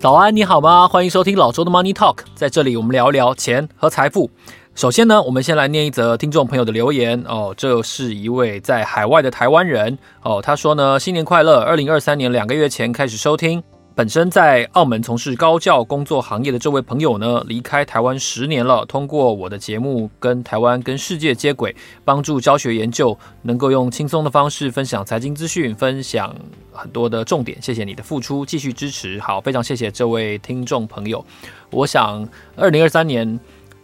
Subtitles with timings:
[0.00, 0.88] 早安，你好吗？
[0.88, 4.30] 欢迎收听老周的 Money Talk，在这里我们聊聊钱和财富。
[4.74, 13.62] 首先呢，我们先来念一则听众朋友的留言哦，这是一位在海外的台湾人哦，他说呢，新年快乐，二零二三年两个月前开始收听。
[14.00, 18.82] 本身在澳门从事高教工作行业的这位朋友呢，离开台湾十年了。
[18.86, 26.34] 通过我的节目跟台湾跟世界接轨，帮助教学研究，能够用轻松的方式分享财经资讯，分享
[26.72, 27.60] 很多的重点。
[27.60, 29.20] 谢谢你的付出，继续支持。
[29.20, 31.22] 好，非常谢谢这位听众朋友。
[31.70, 33.38] 我想，二零二三年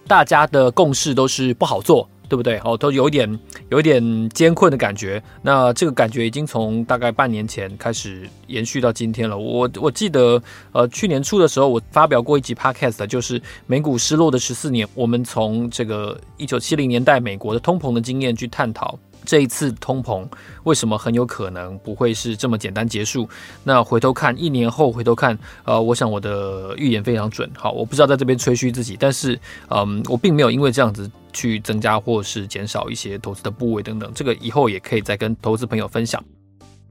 [0.08, 2.08] 大家的共识都是不好做。
[2.28, 2.60] 对不对？
[2.64, 3.38] 哦，都有一点
[3.70, 5.22] 有一点艰困的感觉。
[5.42, 9.36] 那这个感觉已经从大概半年前开始延续到今天了。
[9.36, 14.86] 我我记得，呃，去年初的时候，我发表过一集 podcast，就是美股失落的十四年。
[14.94, 18.98] 我们从这个一九七零年代美国的通膨的经验去探讨。
[19.26, 20.26] 这一次通膨
[20.62, 23.28] 为什么很有可能不会是这么简单结束？
[23.64, 27.50] 那回头看一年后，回头看，呃，我想我的预言非常准。
[27.54, 34.10] 好，我不知道在这边吹嘘自己，但是，嗯，我并没有因为这样子去增加或是减少一些投资的部位等等。
[34.14, 36.22] 这个以后也可以再跟投资朋友分享。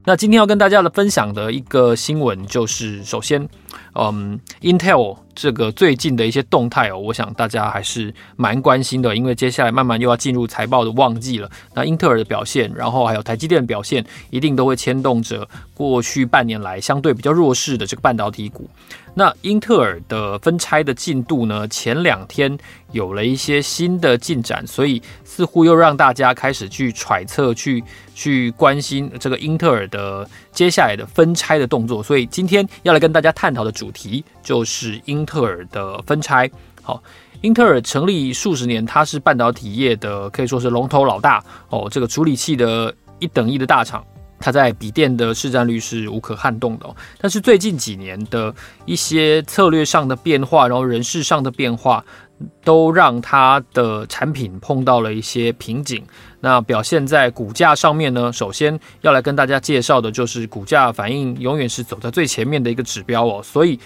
[0.04, 3.48] 那今天要跟大家的分享的一个新闻就是，首先，
[3.94, 5.18] 嗯，Intel。
[5.38, 11.50] 这个最近的一些动态哦，我想大家还是蛮关心的，因为接下来慢慢又要进入财报的旺季了。
[11.74, 18.66] 那英特尔的表现，然后还有台积电的表现，一定都会牵动着过去半年来相对比较弱势的这个半导体股。
[19.12, 22.56] 那英特尔的分拆的进度呢，前两天
[22.92, 30.26] 有了一些新的进展，所以似乎又让大家开始去揣测、去去关心这个英特尔的
[30.56, 32.02] 接下来的分拆的动作。
[32.02, 35.24] 所以今天要来跟大家探讨的主题就是英。
[35.26, 36.48] 特尔的分拆，
[36.82, 37.02] 好，
[37.40, 41.88] 英特尔成立数十年，它是半导体业的可以说是龙头老大哦。
[41.90, 44.06] 这个处理器的一等一的大厂，
[44.38, 46.86] 它在笔电的市占率是无可撼动的。
[47.18, 52.04] 但是最近几年的一些策略上的变化，然后人事上的变化，
[52.64, 56.04] 都让它的产品碰到了一些瓶颈。
[56.40, 63.78] 那表现在股价上面呢，首先要来跟大家介绍的就是股价反应永远是走在最前面的一个指标哦，所以。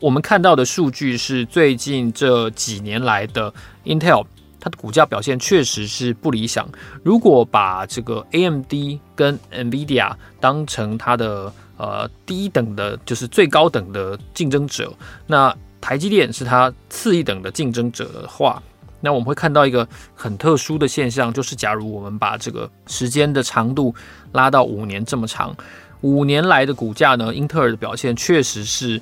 [0.00, 3.50] 我们看到的数据是最近这几年来的
[3.84, 4.26] Intel，
[4.60, 6.68] 它的股价表现确实是不理想。
[7.02, 8.74] 如果把这个 AMD
[9.14, 14.92] 跟 NVIDIA 当成它的呃第一等的，就是最高等的竞争者，
[15.26, 15.54] 那
[15.84, 18.62] 台积电是它次一等的竞争者的话，
[19.02, 23.94] 那我们会看到一个很特殊的现象，就是假如我们把这个时间的长度
[24.32, 25.54] 拉到五年这么长，
[26.00, 28.98] 五年来的股价呢，英特尔的表现确实是。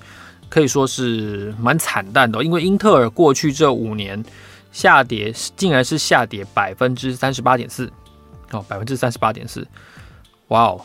[0.49, 4.23] 可以说是蛮惨淡的，因为英特尔过去这五年
[4.71, 7.91] 下跌，竟然是下跌百分之三十八点四，
[8.51, 9.67] 哦，百分之三十八点四，
[10.49, 10.85] 哇哦，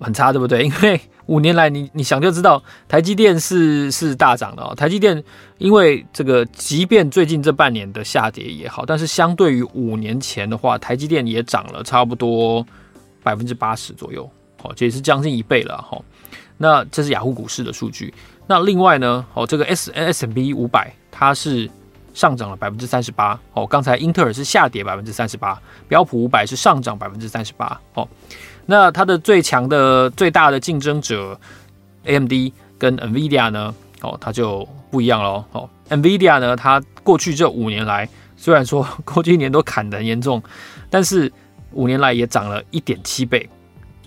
[0.00, 0.64] 很差，对不对？
[0.64, 4.74] 因为五年来你，你想就知道，台积电是是大涨的哦。
[4.74, 5.22] 台积电
[5.58, 12.66] 因为这个，即便最近这半年的下跌也好，但是相对于五年前的话，台积电也涨了差不多
[13.22, 14.28] 百分之八十左右，
[14.62, 16.00] 哦，这也是将近一倍了哈。
[16.56, 18.12] 那这是雅虎股市的数据。
[18.46, 21.68] 那另外呢，哦，这个 S S&P 五百它是
[22.14, 28.08] 上涨了百分之三十八，哦，刚才英特尔是下跌百分之三十八，标普五百是上涨百分之三十八，哦，
[28.70, 31.40] 那它的最强的最大的竞争者
[32.04, 32.32] AMD
[32.76, 38.06] 跟 NVIDIA 呢，哦，它就不一样喽，哦，NVIDIA 呢，它过去这五年来
[38.36, 40.42] 虽然说 过去一年都砍得很严重，
[40.90, 41.32] 但是
[41.72, 43.48] 五年来也涨了一点七倍，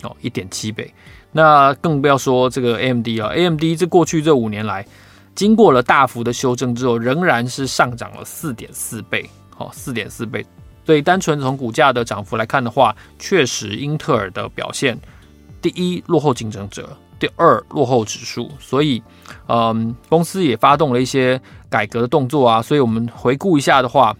[0.04, 0.94] 哦，一点七倍。
[1.32, 4.86] 那更不要说这个 AMD 啊，AMD 这过去这五年来，
[5.34, 10.46] 经过了大幅的修正之后，仍然是上涨了四点四倍，好，四点四倍。
[10.86, 14.98] 所以单纯从股价的涨幅来看的话，确实英特尔的表现，
[15.62, 18.50] 第一落后竞争者，第二落后指数。
[18.60, 19.02] 所以，
[19.48, 21.40] 嗯，公司也发动了一些
[21.70, 22.62] 改革的动作啊。
[22.62, 24.16] 所以我们回顾一下的话，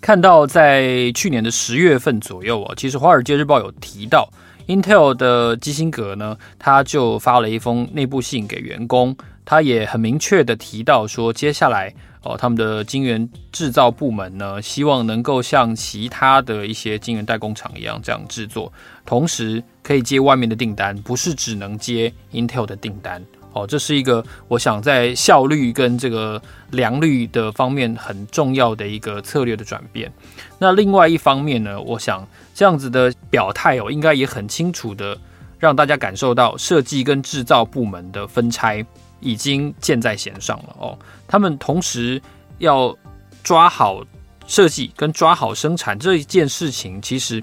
[0.00, 4.28] 看到在去年的十月份左右啊，其实《华尔街日报》有提到。
[4.68, 11.94] Intel 的基辛格呢，他就发了一封内部信给员工，他也很明确的提到说，接下来
[12.28, 18.70] 哦，他们的晶圆制造部门呢，希望能够像其他的一些晶圆代工厂一样这样制作，
[19.06, 23.24] 同时可以接外面的订单，不是只能接 Intel 的订单。
[23.54, 26.40] 哦，这是一个我想在效率跟这个
[26.70, 30.12] 良率的方面很重要的一个策略的转变。
[30.58, 35.16] 那另外一方面呢，我想这样子的表态哦，应该也很清楚的
[35.58, 38.84] 让大家感受到设计跟制造部门的分拆
[39.20, 40.98] 已经箭在弦上了哦。
[41.26, 42.20] 他们同时
[42.58, 42.96] 要
[43.42, 44.04] 抓好
[44.46, 47.42] 设计跟抓好生产这一件事情，其实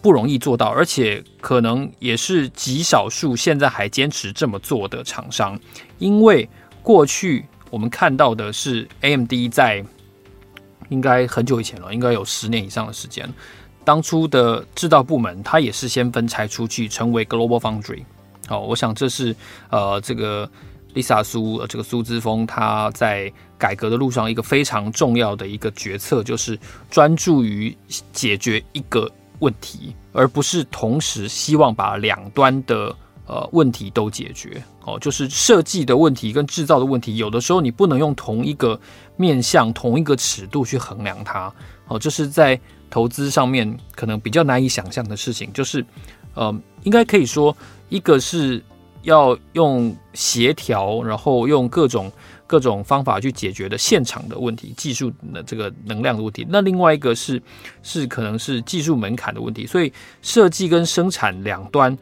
[0.00, 5.58] 不容易做到，而且可能也是极少数现在还坚持这么做的厂商，
[5.98, 6.48] 因为
[6.82, 9.84] 过去我们看到的是 AMD 在
[10.88, 13.28] 应该很久以前了，应该有十年以上的时间。
[13.90, 18.04] 当初的制造部门，它也是先分拆出去，成为 Global Foundry。
[18.46, 19.34] 好，我想这是
[19.68, 20.48] 呃，这个
[20.94, 26.56] Lisa 苏，这个苏之峰，他在改革的路上一个非常重要的一个决策，就是
[26.88, 27.76] 专注于
[28.12, 29.10] 解决一个
[29.40, 32.94] 问题，而不是同时希望把两端的
[33.30, 34.60] 呃问题都解决。
[34.84, 38.78] 哦，就是设计的问题跟制造的问题，有的时候你不能用同一个
[39.16, 41.52] 面向、同一个尺度去衡量它。
[41.86, 42.60] 哦，这是在。
[42.92, 45.86] 投资上面可能比较难以想象的事情，就是，
[46.34, 47.56] 呃，应该可以说，
[47.88, 48.60] 一个是
[49.02, 52.10] 要用协调，然后用各种
[52.48, 56.44] 各种方法去解决的现场的问题、技术的这个能量的问题。
[56.50, 57.40] 那另外一个是
[57.84, 59.64] 是可能是技术门槛的问题。
[59.64, 61.96] 所以设计跟生产两端，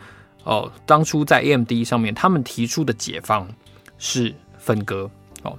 [0.49, 3.47] 哦、当初在 AMD 上面，他们提出的解方
[3.99, 5.09] 是分割
[5.43, 5.55] 哦。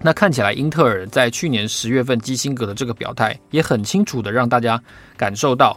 [0.00, 4.80] 那看起来，英特尔在去年十月份基辛格的这个表态，也很清楚的让大家
[5.16, 5.76] 感受到，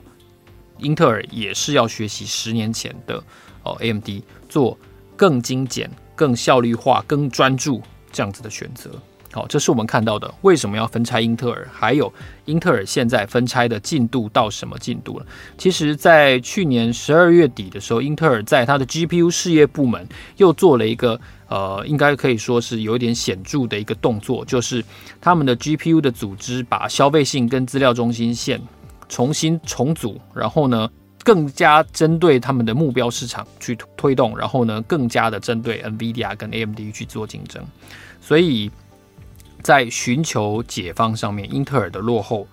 [0.77, 3.21] 英特尔也是要学习十年前的
[3.63, 4.07] 哦 AMD
[4.47, 4.77] 做
[5.17, 7.81] 更精简、更效率化、更专注
[8.11, 8.91] 这样子的选择。
[9.31, 10.33] 好，这是我们看到的。
[10.41, 11.67] 为什么要分拆英特尔？
[11.71, 12.11] 还有
[12.45, 15.25] 英特尔现在分拆的进度到什么进度了？
[15.55, 24.83] 其实，在去年十二月底的时候，英特尔在它的 GPU 事业部门又做了一个呃，应该可以说是有一点显著的一个动作，就是
[25.21, 28.59] 他们的 GPU 的组织把消费性跟资料中心线
[29.07, 30.89] 重新重组，然后呢，
[31.23, 37.63] 更加针对他们的目标市场去推动，然后呢，更加的针对 NVIDIA 跟 AMD 去做竞争，
[38.19, 38.71] 所以。
[39.61, 42.47] 在寻求解放上面，英特尔的落后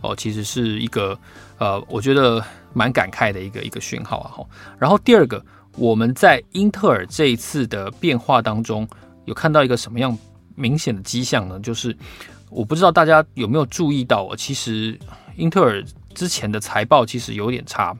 [0.00, 1.18] 哦，其实是一个
[1.58, 4.30] 呃，我觉得蛮感慨的一个一个讯号啊。
[4.78, 5.44] 然后第二个，
[5.76, 8.88] 我们在英特尔这一次的变化当中，
[9.24, 10.16] 有看到一个什么样
[10.54, 11.58] 明显的迹象呢？
[11.60, 11.96] 就是
[12.50, 14.98] 我不知道大家有没有注意到，其实
[15.36, 15.84] 英特尔
[16.14, 17.96] 之前的财报其实有点差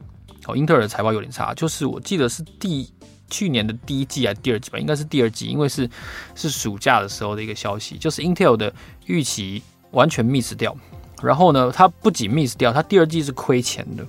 [0.47, 2.89] 哦，英特尔的财报有点差，就是我记得是第。
[3.31, 5.89] 去年的第一季还是第二季吧，应该是第二季，因为是
[6.35, 8.73] 是暑假的时候的一个消息，就是 Intel 的
[9.07, 10.77] 预期完全 miss 掉，
[11.23, 14.07] 然后呢，它不仅 miss 掉，它第二季是亏钱的。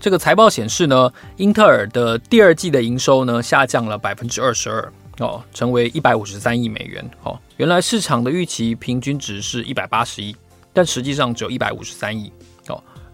[0.00, 7.36] 这个财报显示呢，英特尔的第二季的营收呢下降了百分之二十二哦，成为一百五十三亿美元哦。
[7.56, 10.36] 原来市场的预期平均值是一百八十亿，
[10.72, 12.32] 但实际上只有一百五十三亿。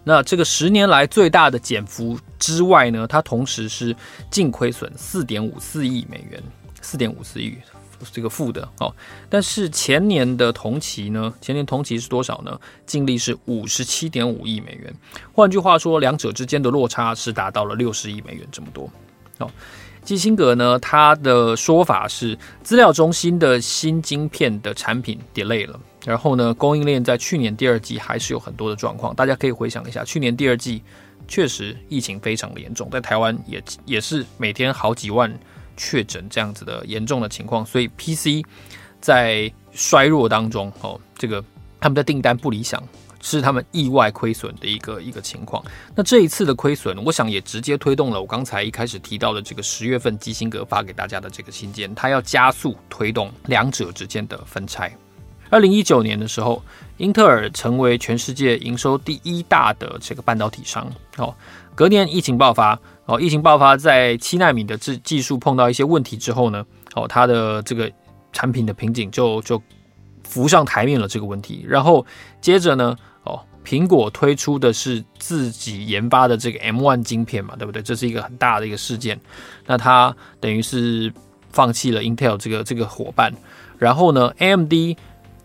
[0.07, 3.93] 那这个十年来最大的减幅之外呢，它同时是
[4.29, 6.41] 净亏损四点五四亿美元，
[6.79, 7.57] 四点五四亿
[8.11, 8.93] 这个负的哦。
[9.29, 12.57] 但是前年的同期呢，前年同期是多少呢？
[12.85, 14.93] 净利是五十七点五亿美元。
[15.33, 18.87] 换句话说，两者之间的落差是达到了六十亿美元这么多
[19.39, 19.49] 哦。
[20.05, 25.79] 基辛格呢，他的说法是，资料中心的新晶片的产品 delay 了。
[26.05, 30.83] 然后呢，供应链在去年第二季还是有很多的状况，大家可以回想一下，去年第二季
[31.27, 35.33] 确实疫情非常的严重，在台湾也也是每天好几万
[35.75, 38.45] 确诊这样子的严重的情况，所以 PC
[39.01, 41.43] 在衰弱当中，哦，这个
[41.79, 42.81] 他们的订单不理想，
[43.25, 45.63] 是他们意外亏损的一个一个情况。
[45.95, 54.95] 那这一次的亏损，我想也直接推动了我刚才一开始提到的这个十月份基辛格发给大家的这个信件，他要加速推动两者之间的分拆。
[55.49, 56.61] 二零一九年的时候，
[56.97, 60.87] 英特尔成为全世界营收第一大的这个半导体商。
[61.17, 61.33] 哦，
[61.73, 67.91] 隔年疫情爆发，哦，疫情爆发在七纳米的技技术碰到一些问题之后呢，哦，它的这个
[68.33, 69.61] 产品的瓶颈就就
[70.23, 71.63] 浮上台面了这个问题。
[71.67, 72.05] 然后
[72.41, 72.95] 接着呢，
[73.65, 77.81] 苹果推出的是自己研发的这个 M1 晶片嘛，对不对？
[77.81, 79.19] 这是一个很大的一个事件。
[79.65, 81.11] 那它等于是
[81.51, 83.33] 放弃了 Intel 这个这个伙伴。
[83.77, 84.73] 然后呢，AMD。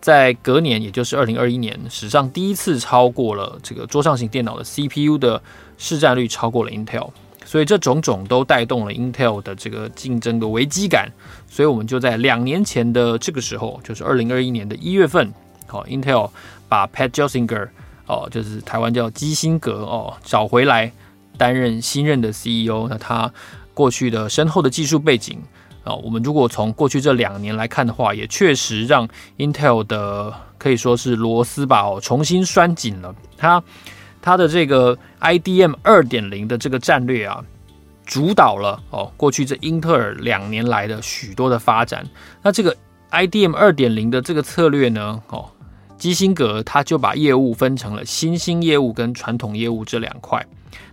[0.01, 5.43] 在隔年，也就是二零二一年，史上第一次超过了这个桌上型电脑的 CPU 的
[5.77, 7.11] 市占率超过了 Intel，
[7.45, 11.13] 所以这种种都带动了 Intel 的这个竞争的危机感。
[11.51, 15.31] 所以我们就在两年前的这个时候，就是二零二一年的一月份，
[15.67, 16.31] 好，Intel
[16.67, 17.69] 把 Pat Gelsinger
[18.11, 20.93] 哦，就是台湾叫基辛格哦，找回来
[21.39, 22.89] 担任新任的 CEO。
[22.91, 23.33] 那他
[23.73, 25.39] 过去的深厚的技术背景。
[25.83, 33.15] 啊，我们如果从过去这两年来看的话，也确实让 Intel 的可以说是螺丝吧哦，重新拴紧了。
[33.39, 33.63] 他
[34.21, 37.43] 他的这个 IDM 二点零的这个战略啊，
[38.05, 42.07] 主导了哦过去这英特尔两年来的许多的发展。
[42.43, 42.77] 那这个
[43.11, 45.49] IDM 二点零的这个策略呢，哦，
[46.01, 50.45] 基辛格他就把业务分成了新兴业务跟传统业务这两块。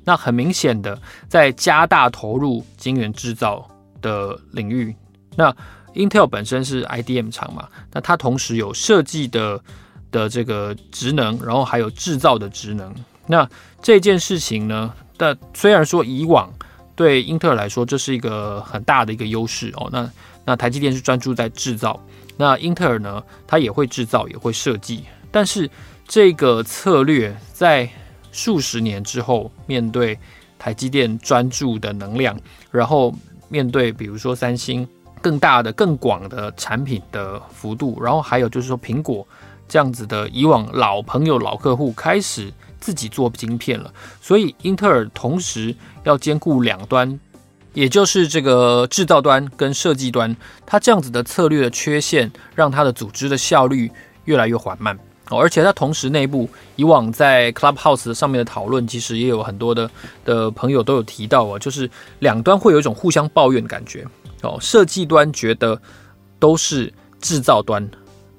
[0.03, 3.67] 那很明显的，在加大投入晶圆制造
[4.01, 4.95] 的领域，
[5.35, 5.55] 那
[5.93, 9.59] Intel 本身是 IDM 厂嘛，那它同时有设计的
[10.11, 12.93] 的这个职能，然后还有制造的职能。
[13.25, 13.49] 那
[13.81, 16.51] 这件事情呢，但虽然说以往
[16.95, 20.09] 对英特尔来说这是一个很大的一个优势哦，那
[20.45, 22.01] 那台积电是专注在制造，
[22.37, 25.69] 那英特尔呢，它也会制造也会设计，但是
[26.07, 27.89] 这个策略在
[28.31, 30.17] 数十年之后，面对
[30.59, 32.39] 台积电专注的能量，
[32.71, 33.13] 然后
[33.49, 34.87] 面对比如说三星
[35.21, 39.27] 更大的、更广的产品的幅度，然后还有就是说苹果
[39.67, 43.91] 这样子的以往老朋友、老客户开始自己做晶片了，
[44.21, 47.19] 所以英特尔同时要兼顾两端，
[47.77, 53.91] 也就是这个制造端跟设计端，它这样子的策略的缺陷，让它的组织的效率
[54.25, 54.97] 越来越缓慢。
[55.29, 59.87] 哦，而且它同时内部以往在 Clubhouse 上面的讨论，其实也有很多的
[60.25, 64.03] 的朋友都有提到哦，就是两端会有一种互相抱怨的感觉
[64.41, 64.57] 哦。
[64.59, 65.79] 设计端觉得
[66.39, 66.91] 都是
[67.21, 67.87] 制造端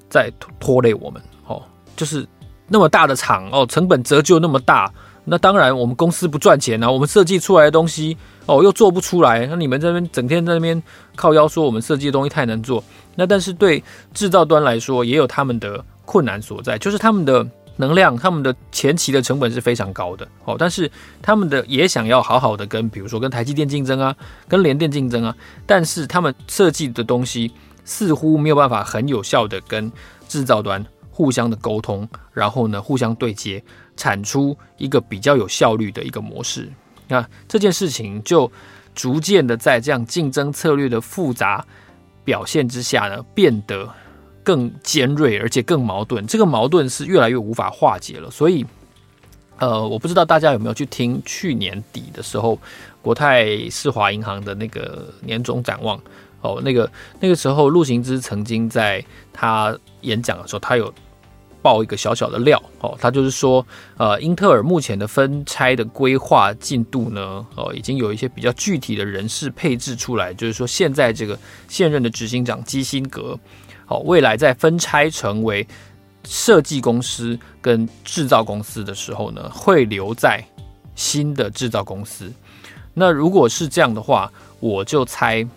[0.09, 0.29] 在
[0.59, 1.63] 拖累我们哦，
[1.95, 2.27] 就是
[2.67, 4.91] 那么大的厂哦，成本折旧那么大，
[5.29, 10.81] 那当然我们公司不赚钱啊，我们设计出来的东西哦又做不出来，那你们这边整天在那边
[11.15, 12.83] 靠腰说我们设计的东西太难做，
[13.15, 13.83] 那但是对
[14.13, 15.83] 制造端来说也有他们的。
[16.11, 20.89] 困难所在就是他们的能量，他们的前期的成本是非常高的哦，但是
[21.21, 24.15] 他们的也想要好好的跟，比如说跟台积电竞争啊，
[24.47, 25.35] 跟联电竞争啊，
[25.67, 27.51] 但是他们设计的东西
[27.85, 29.91] 似乎没有办法很有效的跟
[30.27, 30.83] 制造端
[31.19, 33.61] 互相的沟通，然后呢互相对接，
[33.97, 36.71] 产出一个比较有效率的一个模式。
[37.09, 38.49] 那这件事情就
[38.95, 41.65] 逐渐的在这样竞争策略的复杂
[42.23, 43.93] 表现之下呢，变得。
[44.41, 46.25] 更尖锐，而且更矛盾。
[46.25, 48.31] 这个矛盾是越来越无法化解了。
[48.31, 48.65] 所以，
[49.57, 52.57] 呃，我不知道大家有没有去听去年底的时候，
[52.99, 56.01] 国泰世华银行的那个年终展望
[56.41, 56.59] 哦。
[56.63, 60.91] 那个那个时候，陆行之曾经在他演讲的时候，他有
[61.61, 62.97] 爆一个小小的料哦。
[62.99, 63.65] 他就是说，
[63.97, 70.33] 呃，英特尔目前的分拆的规划进度呢，哦，已经有一些比较具体的人事配置出来。
[70.33, 71.37] 就是说，现在这个
[71.67, 73.37] 现任的执行长基辛格。
[73.85, 75.67] 好，未来在分拆成为
[76.25, 80.43] 设计公司跟制造公司的时候呢，会留在
[80.93, 82.31] 新的制造公司。
[82.93, 85.47] 那如果是这样的话，我就猜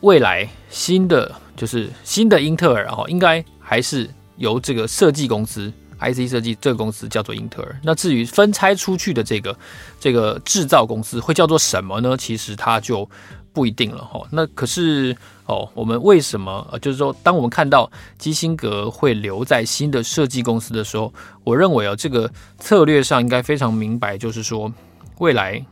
[0.00, 7.80] 未来新的就是新的英特尔哦，应该还是由这个设计公司 IC 设计这个公司叫做英特尔。
[7.82, 9.56] 那至于分拆出去的这个
[9.98, 12.16] 这个制造公司会叫做什么呢？
[12.16, 13.08] 其实它就。
[13.56, 15.16] 不一定了哈，那可是
[15.46, 21.10] 哦，我们为什么呃，就是说，当我们看到基辛格会留在新的设计公司的时候，
[21.42, 24.70] 我认为啊，这个策略上应该非常明白，就是说，
[25.20, 25.64] 未来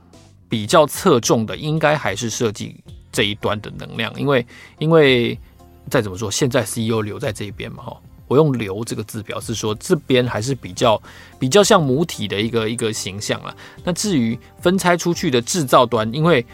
[0.48, 2.74] 比较侧重的应该还是设计
[3.12, 4.46] 这一端的能量，因为
[4.78, 5.38] 因为
[5.90, 11.00] 再怎么说，现在 CEO 留在这边嘛哈，我用“留”这个字表示说，这边还是比较
[11.38, 13.54] 比较像母体的一个一个形象了。
[13.82, 16.44] 那至于分拆出去的制造端，因为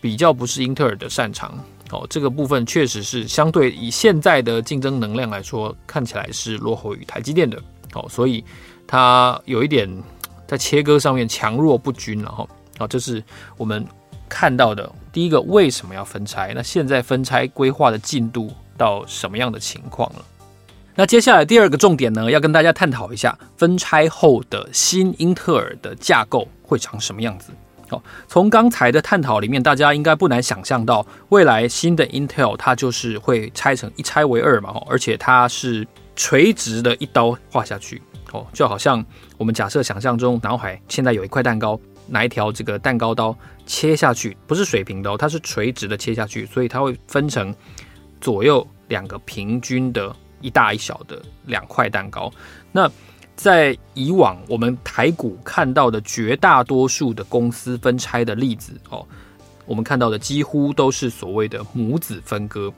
[0.00, 1.58] 比较不是英特尔的擅长
[1.90, 7.56] 哦，这个部分确实是相对以现在的竞争能量来说，看起来是落后于台积电的
[7.94, 8.44] 哦，所以
[8.86, 9.88] 它有一点
[10.46, 12.46] 在切割上面强弱不均了哈。
[12.78, 13.22] 好，这是
[13.56, 13.86] 我们
[14.28, 16.52] 看到的第一个为什么要分拆？
[16.54, 20.24] 那现在分拆规划的进度到什么样的情况了？
[20.96, 27.50] 那接下来第二个重点呢，要跟大家探讨一下分拆后的新英特尔的架构会长什么样子。
[27.88, 35.84] 好，从刚才的探讨里面，大家应该不难想象到，未来新的 Intel 它就是会拆成一拆为二嘛，而且它是
[36.14, 38.00] 垂直的一刀划下去，
[38.32, 39.04] 哦，就好像
[39.36, 43.36] 我们假设想象中脑海现在有一块蛋糕，拿一条这个蛋糕刀
[43.66, 47.52] 切下去，不是水平的哦，它是垂直的切下去，所以它会分成
[48.20, 52.30] 左右两个平均的一大一小的两块蛋糕，
[52.70, 52.90] 那。
[53.36, 59.04] 在以往我们台股看到的绝大多数的公司分拆的例子哦，
[59.66, 62.72] 我们看到的几乎都是所谓的母子分割。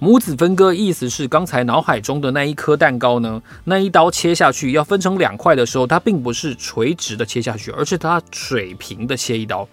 [0.00, 9.68] 母子分割意思是刚才脑海中的那一颗蛋糕呢，那一刀切下去要分成两块的时候，它并不是垂直的切下去，而是它水平的切一刀，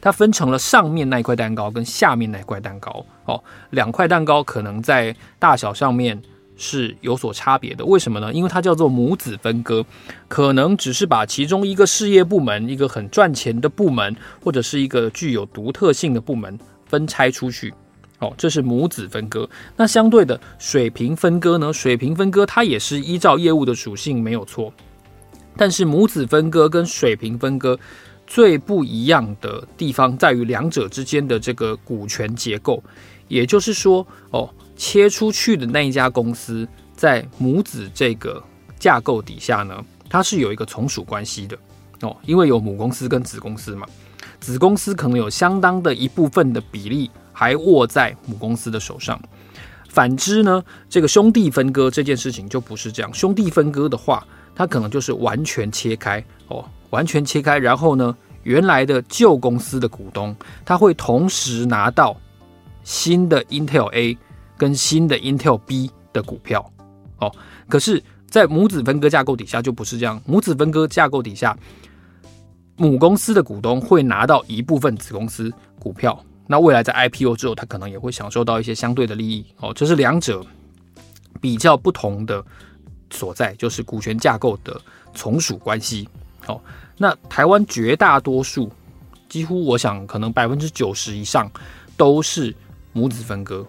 [0.00, 6.22] 它分成了上面那一块蛋糕跟下面那一块蛋糕哦，两块蛋糕可能在大小上面。
[6.62, 8.30] 是有所差别的，为什么呢？
[8.34, 9.82] 因为它叫做母子分割，
[10.28, 14.14] 可能只是把其中一个事业部门、一个很赚钱的部门，
[14.44, 17.72] 或者是一个具有独特性的部门分拆出去，
[18.18, 19.48] 哦，这是母子分割。
[19.74, 21.72] 那相对的水平分割呢？
[21.72, 24.70] 水平分割它也是依照业务的属性没有错，
[25.56, 27.78] 但是母子分割跟水平分割
[28.26, 32.82] 最不一样的地方在于两者之间的这个股权结构。
[33.28, 38.42] 也就是说，哦，切出去的那一家公司在母子这个
[38.78, 41.54] 架构底下呢，它是有一个从属关系的
[42.00, 43.86] 哦，因为有母公司跟子公司嘛，
[44.40, 47.10] 子公司可能有相当的一部分的比例。
[47.32, 49.18] 还握在母公司的手上。
[49.88, 53.14] 反之呢，这个兄弟分割这件事情就不是这样。
[53.14, 54.22] 兄弟分割的话，
[54.54, 57.56] 它可能就是完全切开哦，完全切开。
[57.56, 62.14] 然后呢，原来的旧公司的股东，他会同时拿到
[62.84, 64.18] 新的 Intel A
[64.60, 66.70] 跟新的 Intel B 的股票
[67.16, 67.34] 哦。
[67.66, 70.20] 可是，在母子分割架构底下就不是这样。
[70.26, 71.56] 母子分割架构底下，
[72.76, 76.22] 母公司的股东会拿到一部分子公司股票。
[76.46, 79.72] 那未来在 IPO 之后，他可能也会享受到一些相对的利益哦。
[79.72, 80.44] 这是两者
[81.40, 82.44] 比较不同的
[83.10, 84.78] 所在，就是股权架构的
[85.14, 86.06] 从属关系。
[86.48, 86.60] 哦，
[86.98, 88.70] 那台湾绝大多数，
[89.26, 91.50] 几乎我想可能百分之九十以上
[91.96, 92.54] 都是
[92.92, 93.64] 母子分割，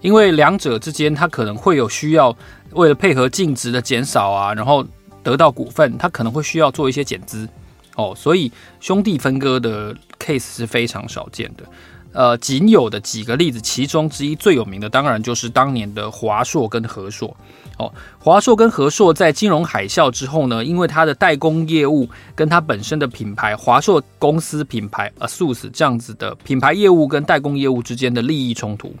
[0.00, 2.36] 因为两者之间它可能会有需要，
[2.72, 4.84] 为了配合净值的减少啊，然后
[5.22, 7.48] 得到股份，它可能会需要做一些减资
[7.96, 8.14] 哦。
[8.16, 11.64] 所以兄弟分割的 case 是非常少见的。
[12.12, 17.36] 呃，仅有的几个例子，其中之一最有名的，当然就是当年的华硕跟和硕。
[17.78, 28.92] 哦，华硕跟和硕在金融海啸之后呢，因为它的代工业务跟它本身的品牌华硕公司品牌 ASUS 这样子的品牌业务跟代工业务之间的利益冲突，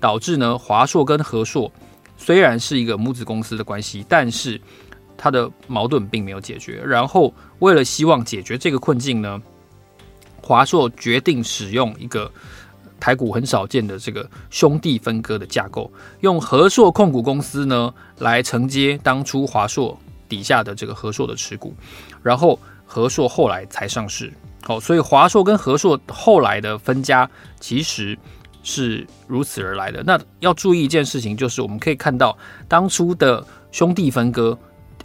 [0.00, 1.70] 导致呢华硕跟和硕
[2.16, 4.60] 虽然是一个母子公司的关系，但是
[5.16, 6.82] 它的矛盾并没有解决。
[6.84, 9.40] 然后为了希望解决这个困境呢，
[10.42, 12.30] 华硕决定使用一个
[12.98, 15.90] 台股很少见的这个兄弟分割的架构，
[16.20, 21.74] 用和硕控股公司呢来承接当初华硕底下的这个和硕的持股，
[22.22, 24.32] 然后和硕后来才上市。
[24.62, 28.18] 好，所以华硕跟和硕后来的分家其实
[28.62, 30.02] 是如此而来的。
[30.02, 32.36] 那要注意一件事情，就是我们可以看到
[32.68, 34.56] 当初的兄弟分割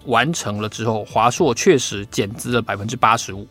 [0.06, 3.48] 完成了之后，华硕确实减资了百分之八十五。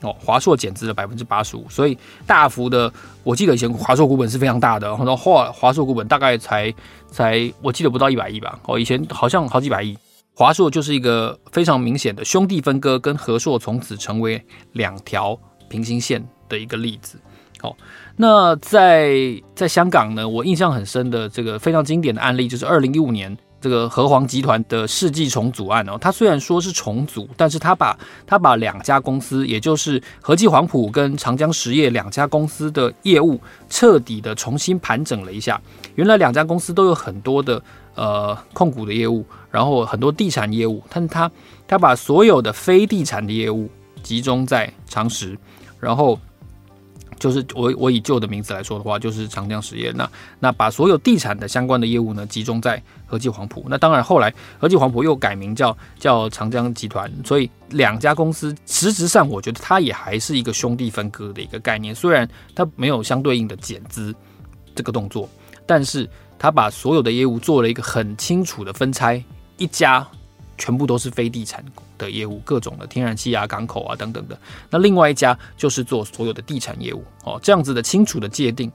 [0.00, 2.92] 哦，华硕减资了百分之八十五，所以大幅的，
[3.24, 6.72] 我记得以前华硕股本是非常大的，然后后来华硕股本大概才
[7.10, 9.98] 才我记得不到一百亿吧，哦，以前好像好几百亿。
[10.36, 14.40] 华硕就是一个非常明显的兄弟分割，跟和硕从此成为
[14.74, 15.36] 两条
[15.68, 17.18] 平行线的一个例子。
[17.60, 17.76] 好，
[18.16, 23.36] 那在在香港呢，我印象很深的这个非常经典的案例就是二零一五年。
[23.60, 35.60] 这个和黄集团的世纪重组案哦，它虽然说是重组，但是它把它把两家公司，也就是和记黄埔跟长江实业两家公司的业务彻底的重新盘整了一下。
[35.96, 37.60] 原来两家公司都有很多的
[37.96, 41.28] 呃控股的业务，然后很多地产业务，但是它
[41.66, 43.68] 它把所有的非地产的业务
[44.04, 45.36] 集中在长实，
[45.80, 46.16] 然后。
[47.18, 49.90] 就是我我以旧的名字来说的话，就是长江实业。
[49.92, 50.08] 那
[50.38, 53.64] 那把所有地产的相关的业务呢，集中在和记黄埔。
[53.68, 57.12] 那当然后来和记黄埔又改名叫叫长江集团。
[57.24, 61.92] 所以两家公司实质上，我觉得它也还是一个兄弟分割的一个概念。
[61.92, 64.14] 虽然它没有相对应的减资
[64.74, 65.28] 这个动作，
[65.66, 66.08] 但是
[66.38, 69.20] 它把所有的业务做了一个很清楚的分拆，
[69.56, 70.06] 一家
[70.58, 71.64] 全部都是非地产。
[71.96, 74.38] 的业务，各种的天然气啊、港口啊等等的。
[74.70, 78.70] 那另外一家就是做所有的地产业务哦，这样子的清楚的界定，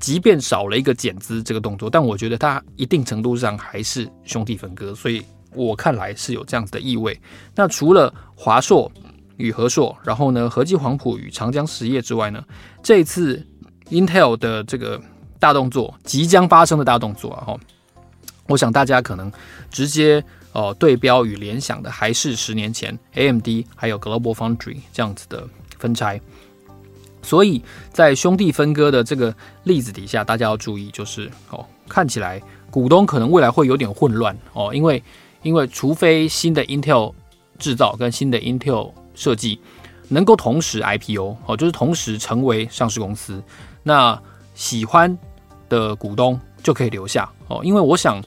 [0.00, 5.22] 即便少了一个减资这个动作，但我觉得它一定程度上还是兄弟分割，所以
[5.54, 7.20] 我看来是有这样子的意味。
[7.54, 8.90] 那除了华硕
[9.36, 12.42] 与和硕，然后呢，和记黄埔与长江实业之外呢，
[12.82, 13.46] 这次
[13.90, 14.98] Intel 的这个
[15.38, 17.60] 大动作，即将发生的大动作啊，哈，
[18.46, 19.32] 我想大家可能
[19.70, 20.24] 直接。
[20.54, 25.44] 哦，对标与联想的还是十年前 AMD 还有 Global Foundry 这样子的
[25.80, 26.20] 分拆，
[27.22, 27.60] 所以
[27.92, 35.02] 在兄弟分割的这个例子底下，大家要注意，就是哦，看起来股东可能未来会有点混乱哦，因为
[35.42, 37.12] 因为除非新的 Intel
[37.58, 39.60] 制造跟新的 Intel 设计
[40.06, 43.42] 能够同时 IPO 哦，就是同时成为上市公司，
[43.82, 44.16] 那
[44.54, 45.18] 喜欢
[45.68, 48.22] 的股东就可以留下哦，因为我想。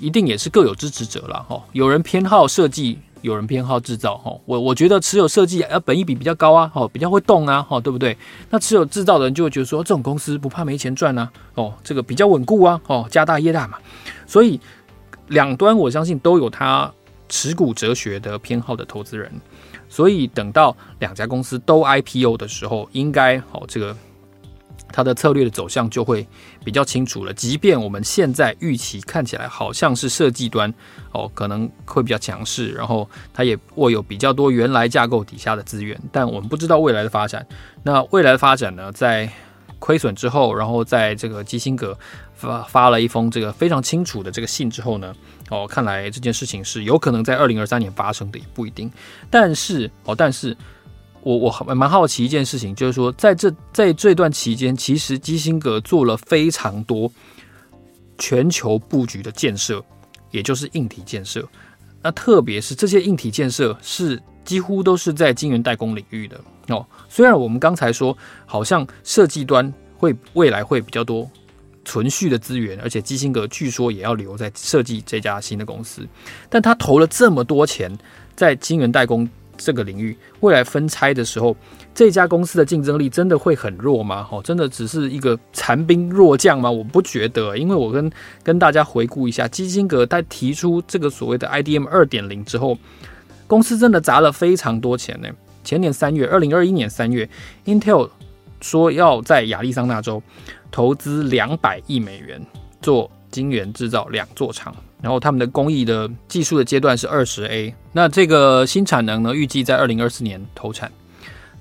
[0.00, 4.36] 一定也是各有支持者了哈，有人偏好设计，有人偏好制造哈。
[4.44, 8.14] 我我觉得持有设计，啊，本益比比较高啊，哦，比较会动啊，哈，对不对？
[8.50, 13.78] 那持有制造的人就会觉得说，这种公司不怕没钱赚啊，哦，这个比较稳固啊，哦，家大业大嘛。
[14.26, 14.60] 所以
[15.28, 16.92] 两端我相信都有他
[17.28, 19.30] 持股哲学的偏好的投资人。
[19.88, 23.96] 所以等到两家公司都 IPO 的时候，应该哦，这个
[24.94, 26.24] 它的策略的走向就会
[26.64, 27.32] 比较清楚了。
[27.32, 30.72] 即便我们现在预期看起来好像是设计端
[31.10, 37.44] 哦，可能会比较强势，然后它也握有比较多原来架构底下的资源，但我们不知道未来的发展。
[37.82, 39.28] 那未来的发展呢，在
[39.80, 41.98] 亏损之后，然后在这个基辛格
[42.32, 45.12] 发发了一封这个非常清楚的这个信之后呢，
[45.50, 48.88] 哦，看来这件事情是有可能在二零二三年发生的，也不一定。
[49.28, 50.56] 但是哦，但是。
[51.24, 57.10] 我我蛮好奇一件事情，就是说，在这在这段期间，其实基辛格做了非常多
[58.18, 59.82] 全球布局的建设，
[60.30, 61.48] 也就是硬体建设。
[62.02, 66.84] 那特别是这些硬体建设是几乎都是在晶圆代工领域的哦。
[67.08, 71.26] 虽然我们刚才说，好像设计端会未来会比较多
[71.86, 76.06] 存续的资源，而且基辛格据说也要留在设计这家新的公司，
[76.50, 77.90] 但他投了这么多钱
[78.36, 79.26] 在晶圆代工。
[79.56, 81.56] 这个领域未来分拆的时候，
[81.94, 84.26] 这家公司的竞争力真的会很弱吗？
[84.30, 86.70] 哦，真的只是一个残兵弱将吗？
[86.70, 88.10] 我不觉得，因为我跟
[88.42, 92.76] 跟大家回顾一下，基辛格在提出这个所谓的 IDM 二点零之后，
[93.46, 95.28] 公司真的砸了非常多钱呢。
[95.62, 97.28] 前年三月，二零二一年三月
[97.64, 98.10] ，Intel
[98.60, 100.22] 说要在亚利桑那州
[100.70, 102.44] 投资两百亿美元
[102.82, 104.74] 做晶圆制造两座厂。
[105.02, 110.90] 然后他们的工艺的技术的阶段是二十 A，那这个新产能呢，预计在二零二四年投产。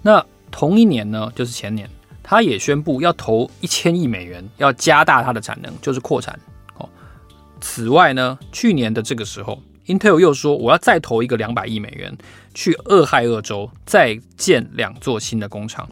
[0.01, 1.89] 那同一年呢，就是前年，
[2.21, 6.39] 他也宣布要投一千亿美元，要加大它的产能，就是扩产。
[6.77, 6.87] 哦，
[7.59, 12.15] 此外呢，去年的这个时候，Intel 又说我要再投一个两百亿美元，
[12.53, 15.89] 去俄亥俄州再建两座新的工厂。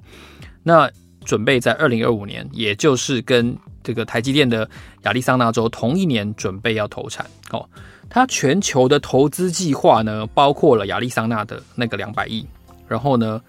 [0.64, 0.90] 那
[1.26, 4.70] 准备在二零二五年，也就是跟这个台积电的
[5.04, 7.68] 亚利桑那州同一年准备要投产哦，
[8.10, 12.46] 它全球的投资计划呢，包括了亚利桑那的那个两百亿，
[12.88, 13.42] 然后呢，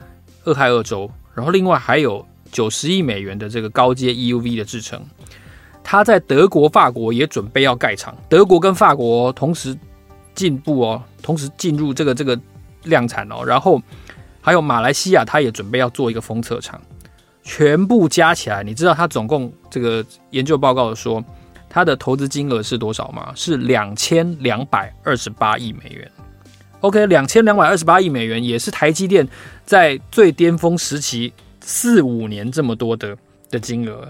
[0.44, 5.00] 俄亥俄州，然后另外还有九十亿美元的这个高阶 EUV 的制程。
[5.84, 9.76] 它在德国、法国也准备要盖厂，德国跟法国同时
[10.34, 12.38] 进步哦，同时进入这个这个
[12.84, 13.82] 量产哦，然后
[14.40, 16.80] 还有马来西亚，它也准备要做一个封测厂。
[17.42, 21.22] 全部加起来，你知道他总共这个研究报告说
[21.68, 23.32] 他的投资金额是多少吗？
[23.34, 26.10] 是两千两百二十八亿美元。
[26.80, 29.26] OK，两千两百二十八亿美元也是台积电
[29.64, 33.16] 在最巅峰时期四五年这么多的
[33.50, 34.08] 的金额。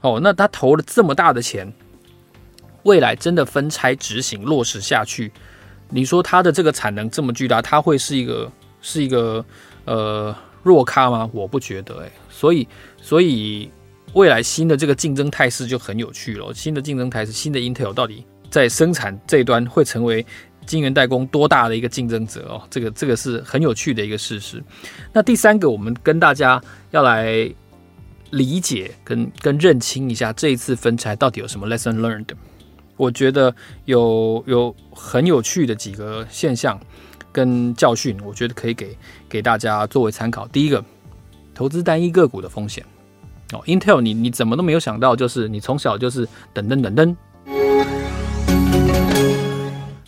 [0.00, 1.72] 哦，那他投了这么大的钱，
[2.84, 5.32] 未来真的分拆执行落实下去，
[5.90, 8.50] 你说他的这个产能这么巨大，他会是一个
[8.80, 9.44] 是一个
[9.84, 11.28] 呃弱咖吗？
[11.32, 12.68] 我不觉得诶、所以，
[13.00, 13.70] 所以
[14.12, 16.52] 未来新的这个竞争态势就很有趣了。
[16.52, 20.24] 新的竞争态势，新的 Intel 到底在生产这一端会成为
[20.66, 22.62] 晶圆代工多大的一个竞争者哦？
[22.68, 24.62] 这个这个是很有趣的一个事实。
[25.14, 27.50] 那第三个，我们跟大家要来
[28.30, 32.28] 理解跟跟认清一下这一次分拆到底有什么 lesson learned。
[32.98, 33.54] 我觉得
[33.86, 36.78] 有有很有趣的几个现象
[37.32, 38.94] 跟教训，我觉得可以给
[39.26, 40.46] 给大家作为参考。
[40.48, 40.84] 第一个。
[41.56, 42.84] 投资单一个股的风险
[43.52, 47.16] 哦，Intel 你你怎么都没有想到，就是你从小就是等等等等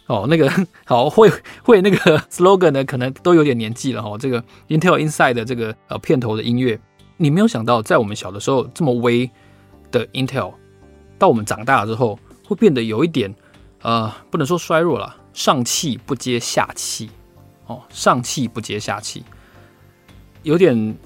[0.07, 0.51] 哦，那个
[0.85, 1.33] 好会
[1.63, 4.19] 会那个 slogan 呢，可能都有点年纪了哈。
[4.19, 6.79] 这个 Intel Inside 的这个呃片头的音乐，
[7.17, 9.31] 你没有想到，在我们小的时候这么微
[9.91, 10.53] 的 Intel，
[11.19, 13.35] 到我们长大了之后，会变得有一点
[13.81, 17.09] 呃，不能说衰弱了，上气不接下气
[17.67, 19.23] 哦，上气不接下气，
[20.43, 20.97] 有点。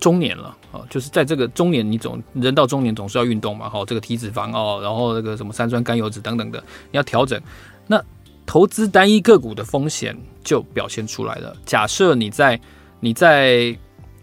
[0.00, 7.40] 中年了啊，就是在这个中年，你总人到中年总是要运动嘛，好，这个体脂肪哦，然后那个什么三酸甘油酯等等的，你要调整。
[7.86, 8.02] 那
[8.44, 11.56] 投资单一个股的风险就表现出来了。
[11.64, 12.60] 假设你在
[13.00, 13.74] 你在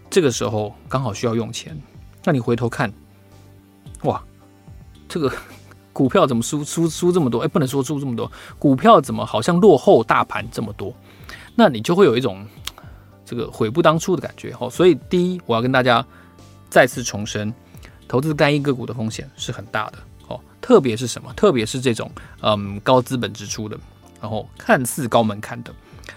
[0.08, 1.76] 这个时候刚好需要用钱，
[2.22, 2.92] 那你回头看，
[4.02, 4.22] 哇，
[5.08, 5.32] 这个
[5.92, 7.40] 股票怎么输输输这么多？
[7.40, 10.94] 哎，不能说输这么多，股票怎么好像落后大盘这么多？
[11.56, 12.46] 那你就会有一种。
[13.32, 16.06] 这个悔不当初的感觉哦，所以第一，我要跟大家
[16.68, 17.50] 再次重申，
[18.06, 21.32] 投资单一个股的风险是很大的哦，特别是什么？
[21.32, 22.10] 特别是这种
[22.42, 23.78] 嗯高资本支出的，
[24.20, 25.72] 然后看似高门槛的，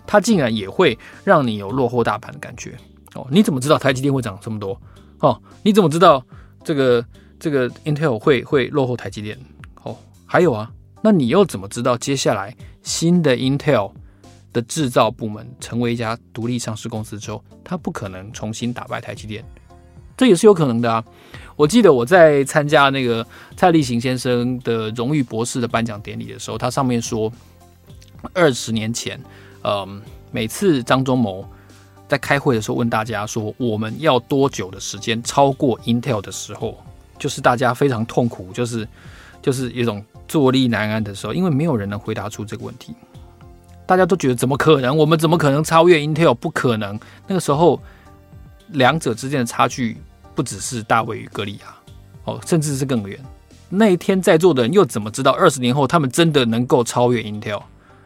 [0.05, 2.77] 它竟然也会让你有落后大盘的感觉
[3.13, 3.25] 哦。
[3.31, 4.77] 你怎么知道台积电会涨这么多？
[5.19, 6.21] 哦，你怎么知道
[6.65, 7.05] 这个
[7.39, 9.39] 这个 Intel 会会落后台积电？
[9.83, 10.69] 哦，还有啊，
[11.01, 13.93] 那你又怎么知道接下来新的 Intel？
[14.55, 19.43] 的制造部门成为一家独立上市公司之后，他不可能重新打败台积电，
[20.15, 21.03] 这也是有可能的啊。
[21.57, 23.25] 我记得我在参加那个
[23.57, 27.29] 蔡立行先生的荣誉博士的颁奖典礼的时候，他上面说，
[28.33, 29.21] 二十年前，
[29.65, 31.45] 嗯，每次张忠谋
[32.07, 36.81] 在开会的时候问大家说，我们要多久的时间超过 Intel 的时候，
[37.19, 38.87] 就是大家非常痛苦，就是
[39.41, 42.95] 就是一种坐立难安的时候，因为没有人能回答出这个问题。
[43.85, 44.95] 大家都觉得怎么可能？
[44.95, 46.33] 我们怎么可能超越 Intel？
[46.33, 46.99] 不可能。
[47.27, 47.81] 那个时候，
[48.69, 49.97] 两者之间的差距
[50.33, 51.75] 不只是大卫与格里亚，
[52.23, 53.19] 哦，甚至是更远。
[53.69, 57.61] 那一天在座的人又怎么知道二十年后他们真的能够超越 Intel？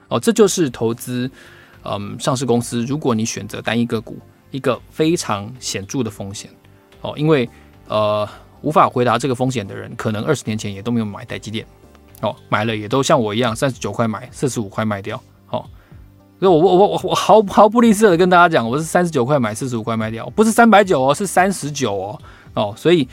[0.07, 1.29] 哦，这就是投资，
[1.83, 2.81] 嗯，上市公司。
[2.83, 4.17] 如果你选择单一个股，
[4.51, 6.49] 一个非常显著的风险。
[7.01, 7.47] 哦，因为
[7.87, 8.27] 呃，
[8.61, 11.65] 无法回答这个风险的人，可能二十年前也都没有买台积电。
[12.21, 15.21] 哦，买了也都像我一样，三十九块买，四十五块卖掉。
[15.51, 15.67] 所
[16.41, 22.21] 以我我我我我毫毫不吝啬的跟大家讲，我是三十九块买，四十五块卖掉，不是三百九哦，是三十九哦
[22.53, 22.73] 哦。
[22.77, 23.05] 所以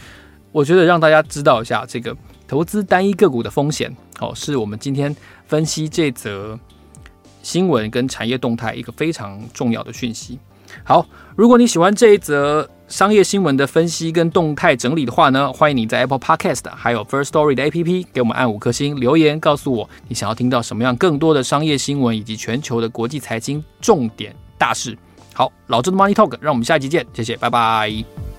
[0.53, 5.15] 我觉得让大家知道一下这个投资单一个股的风险哦，是我们今天
[5.47, 6.57] 分析这则
[7.43, 10.39] 新闻跟产业动态一个非常重要的讯息。
[10.85, 24.97] 好，如果你喜欢这一则商业新闻的分析跟动态整理的话呢，欢迎你在 Apple Podcast 还有 First Story 的 APP 给我们按五颗星留言，告诉我你想要听到什么样更多的商业新闻以及全球的国际财经重点大事。
[25.35, 28.36] 好，老周的 Money Talk，让我们下期见，谢谢，拜拜。